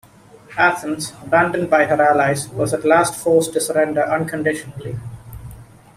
[0.57, 4.97] Athens, abandoned by her allies, was at last forced to surrender unconditionally.